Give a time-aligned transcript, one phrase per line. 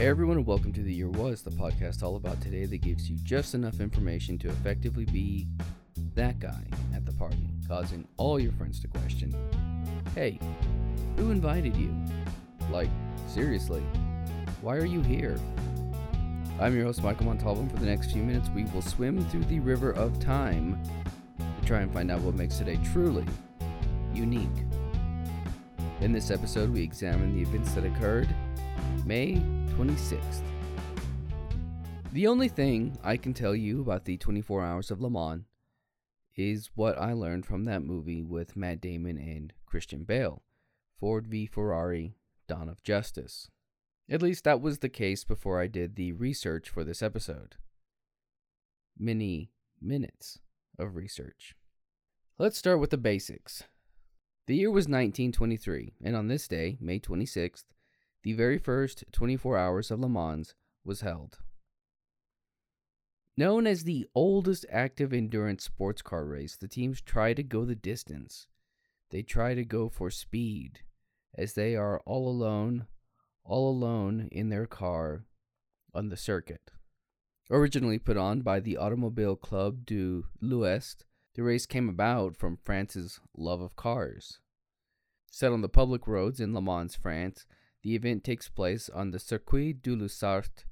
[0.00, 3.18] Everyone, and welcome to The Year Was, the podcast all about today that gives you
[3.22, 5.46] just enough information to effectively be
[6.14, 6.64] that guy
[6.94, 9.34] at the party, causing all your friends to question
[10.14, 10.38] Hey,
[11.18, 11.94] who invited you?
[12.70, 12.88] Like,
[13.28, 13.82] seriously,
[14.62, 15.38] why are you here?
[16.58, 19.60] I'm your host, Michael Montalvo, for the next few minutes, we will swim through the
[19.60, 20.82] river of time
[21.38, 23.26] to try and find out what makes today truly
[24.14, 24.48] unique.
[26.00, 28.34] In this episode, we examine the events that occurred
[29.04, 29.34] May
[29.76, 30.42] 26th.
[32.12, 35.44] The only thing I can tell you about the 24 Hours of Le Mans
[36.36, 40.42] is what I learned from that movie with Matt Damon and Christian Bale
[40.98, 42.16] Ford v Ferrari
[42.48, 43.48] Dawn of Justice.
[44.08, 47.56] At least that was the case before I did the research for this episode.
[48.98, 50.40] Many minutes
[50.78, 51.54] of research.
[52.38, 53.62] Let's start with the basics.
[54.46, 57.64] The year was 1923, and on this day, May 26th,
[58.22, 61.38] the very first 24 hours of Le Mans was held.
[63.36, 67.74] Known as the oldest active endurance sports car race, the teams try to go the
[67.74, 68.48] distance.
[69.10, 70.80] They try to go for speed,
[71.34, 72.86] as they are all alone,
[73.44, 75.24] all alone in their car
[75.94, 76.70] on the circuit.
[77.50, 83.20] Originally put on by the Automobile Club du l'Ouest, the race came about from France's
[83.36, 84.38] love of cars.
[85.30, 87.46] Set on the public roads in Le Mans, France,
[87.82, 90.64] the event takes place on the Circuit de la Sarthe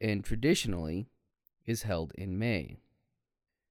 [0.00, 1.08] and traditionally
[1.66, 2.78] is held in May.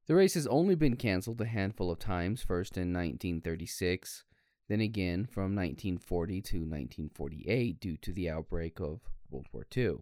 [0.08, 4.24] The race has only been cancelled a handful of times, first in 1936,
[4.70, 9.98] then again from 1940 to 1948 due to the outbreak of World War II.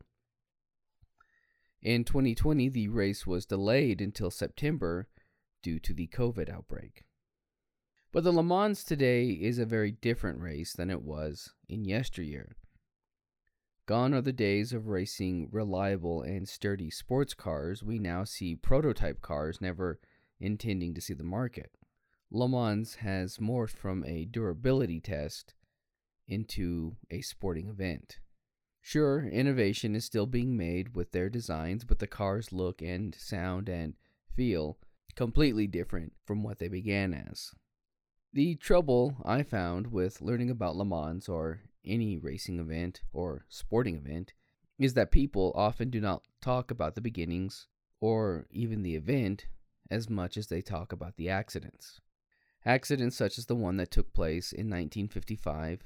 [1.82, 5.08] In 2020, the race was delayed until September
[5.64, 7.04] due to the COVID outbreak.
[8.12, 12.56] But the Le Mans today is a very different race than it was in yesteryear.
[13.88, 17.84] Gone are the days of racing reliable and sturdy sports cars.
[17.84, 20.00] We now see prototype cars never
[20.40, 21.72] intending to see the market.
[22.32, 25.54] Le Mans has morphed from a durability test
[26.28, 28.18] into a sporting event.
[28.82, 33.70] Sure, innovation is still being made with their designs, but the cars look and sound
[33.70, 33.94] and
[34.36, 34.80] feel
[35.16, 37.52] completely different from what they began as.
[38.34, 43.96] The trouble I found with learning about Le Mans or any racing event or sporting
[43.96, 44.34] event
[44.78, 47.68] is that people often do not talk about the beginnings
[48.02, 49.48] or even the event
[49.90, 52.02] as much as they talk about the accidents.
[52.66, 55.84] Accidents such as the one that took place in 1955,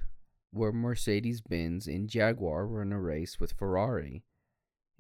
[0.51, 4.23] where Mercedes Benz and Jaguar were in a race with Ferrari,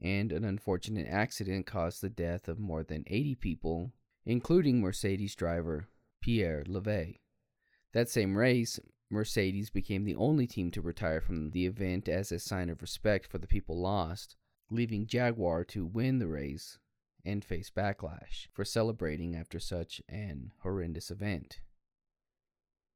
[0.01, 3.91] and an unfortunate accident caused the death of more than 80 people,
[4.25, 5.87] including Mercedes driver
[6.21, 7.19] Pierre Levegh.
[7.93, 12.39] That same race, Mercedes became the only team to retire from the event as a
[12.39, 14.35] sign of respect for the people lost,
[14.69, 16.77] leaving Jaguar to win the race
[17.25, 21.59] and face backlash for celebrating after such an horrendous event.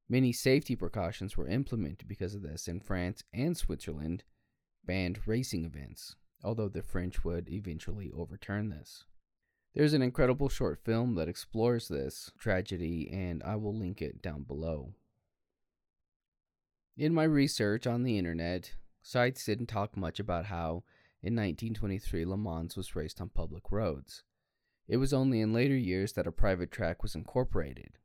[0.08, 4.22] Many safety precautions were implemented because of this, and France and Switzerland
[4.84, 9.04] banned racing events, although the French would eventually overturn this.
[9.74, 14.44] There's an incredible short film that explores this tragedy, and I will link it down
[14.44, 14.94] below.
[16.96, 20.84] In my research on the internet, sites didn't talk much about how,
[21.22, 24.22] in 1923, Le Mans was raced on public roads.
[24.86, 27.98] It was only in later years that a private track was incorporated.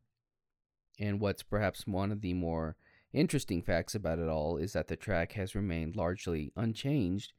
[0.99, 2.77] And what's perhaps one of the more
[3.13, 7.33] interesting facts about it all is that the track has remained largely unchanged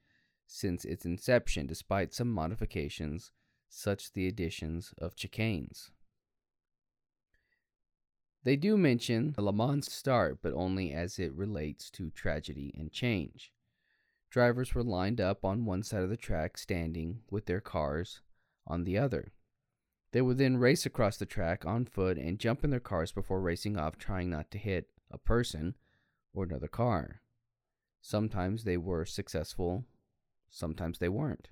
[0.46, 3.32] since its inception, despite some modifications,
[3.68, 5.90] such the additions of chicanes.
[8.42, 12.90] They do mention the Le Mans start, but only as it relates to tragedy and
[12.90, 13.52] change.
[14.30, 18.20] Drivers were lined up on one side of the track, standing with their cars
[18.66, 19.32] on the other.
[20.12, 23.40] They would then race across the track on foot and jump in their cars before
[23.40, 25.76] racing off, trying not to hit a person
[26.32, 27.20] or another car.
[28.00, 29.84] Sometimes they were successful,
[30.48, 31.48] sometimes they weren't.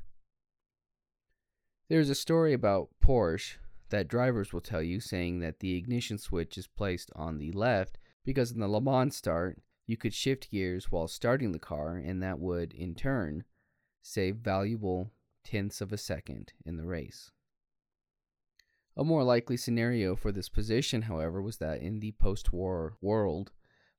[1.88, 3.56] There's a story about Porsche
[3.90, 7.98] that drivers will tell you, saying that the ignition switch is placed on the left
[8.24, 12.22] because in the Le Mans start, you could shift gears while starting the car, and
[12.22, 13.44] that would, in turn,
[14.02, 15.12] save valuable
[15.44, 17.30] tenths of a second in the race.
[18.96, 23.52] A more likely scenario for this position, however, was that in the post war world,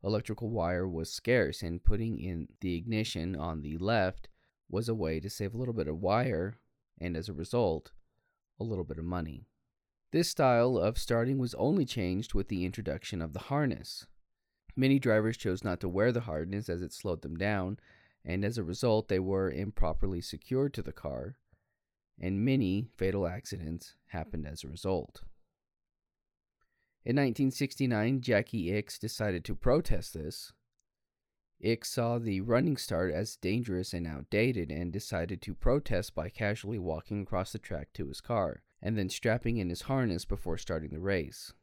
[0.03, 4.29] electrical wire was scarce, and putting in the ignition on the left
[4.69, 6.59] was a way to save a little bit of wire
[6.99, 7.91] and, as a result,
[8.59, 9.47] a little bit of money.
[10.11, 14.07] This style of starting was only changed with the introduction of the harness.
[14.75, 17.77] Many drivers chose not to wear the harness as it slowed them down,
[18.25, 21.37] and as a result, they were improperly secured to the car,
[22.19, 25.21] and many fatal accidents happened as a result.
[27.05, 30.53] In 1969, Jackie Ickx decided to protest this.
[31.63, 36.79] Ickx saw the running start as dangerous and outdated and decided to protest by casually
[36.79, 40.91] walking across the track to his car and then strapping in his harness before starting
[40.91, 41.53] the race.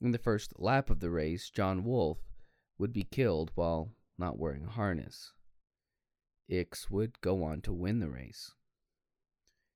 [0.00, 2.24] In the first lap of the race, John Woolfe
[2.78, 5.32] would be killed while not wearing a harness.
[6.50, 8.52] Ickx would go on to win the race.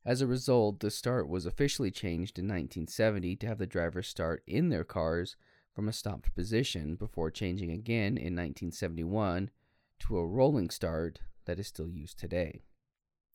[0.05, 4.43] As a result, the start was officially changed in 1970 to have the drivers start
[4.47, 5.37] in their cars
[5.75, 9.50] from a stopped position before changing again in 1971
[10.00, 12.62] to a rolling start that is still used today.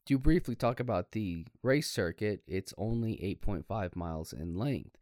[0.07, 3.13] To briefly talk about the race circuit, it's only
[3.45, 4.97] 8.5 miles in length.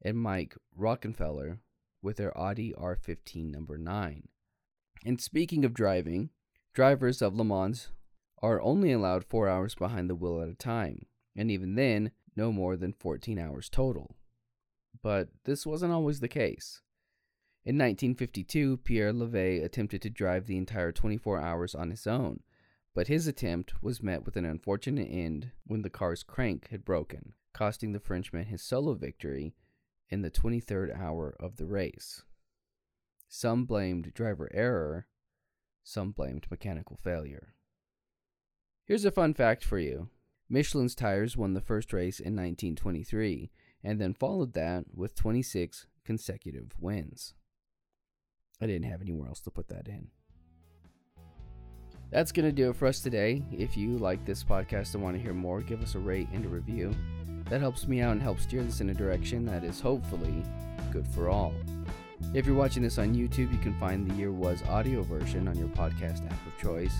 [0.00, 1.58] and Mike Rockenfeller
[2.02, 4.28] with their Audi R15 number 9.
[5.06, 6.30] And speaking of driving,
[6.74, 7.90] drivers of Le Mans
[8.42, 11.06] are only allowed 4 hours behind the wheel at a time,
[11.36, 14.16] and even then, no more than 14 hours total.
[15.00, 16.82] But this wasn't always the case.
[17.64, 22.40] In 1952, Pierre Levegh attempted to drive the entire 24 hours on his own,
[22.92, 27.32] but his attempt was met with an unfortunate end when the car's crank had broken,
[27.54, 29.54] costing the Frenchman his solo victory
[30.10, 32.24] in the 23rd hour of the race.
[33.38, 35.08] Some blamed driver error,
[35.84, 37.52] some blamed mechanical failure.
[38.86, 40.08] Here's a fun fact for you
[40.48, 43.50] Michelin's tires won the first race in 1923
[43.84, 47.34] and then followed that with 26 consecutive wins.
[48.58, 50.08] I didn't have anywhere else to put that in.
[52.10, 53.42] That's going to do it for us today.
[53.52, 56.46] If you like this podcast and want to hear more, give us a rate and
[56.46, 56.94] a review.
[57.50, 60.42] That helps me out and helps steer this in a direction that is hopefully
[60.90, 61.52] good for all.
[62.34, 65.56] If you're watching this on YouTube, you can find the Year Was audio version on
[65.56, 66.94] your podcast app of choice.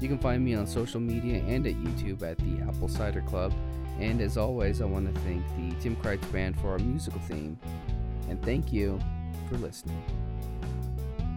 [0.00, 3.52] You can find me on social media and at YouTube at the Apple Cider Club.
[4.00, 7.58] And as always, I want to thank the Tim Kreitz Band for our musical theme.
[8.28, 8.98] And thank you
[9.48, 10.02] for listening.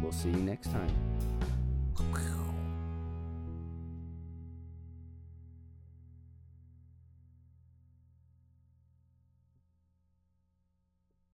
[0.01, 0.93] We'll see you next time.